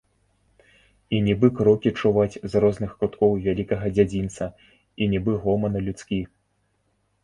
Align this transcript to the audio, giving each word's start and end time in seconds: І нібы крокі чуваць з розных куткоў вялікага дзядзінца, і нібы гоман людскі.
І 1.17 1.19
нібы 1.27 1.47
крокі 1.59 1.89
чуваць 1.99 2.39
з 2.55 2.65
розных 2.65 2.97
куткоў 3.05 3.31
вялікага 3.47 3.95
дзядзінца, 3.99 4.53
і 5.05 5.13
нібы 5.17 5.41
гоман 5.49 5.73
людскі. 5.89 6.25